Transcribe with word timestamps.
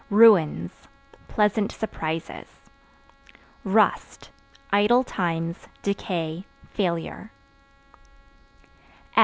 Ruins 0.09 0.71
Pleasant 1.27 1.71
surprises. 1.71 2.47
Rust 3.63 4.31
Idle 4.73 5.03
times, 5.03 5.67
decay, 5.83 6.43
failure. 6.71 7.29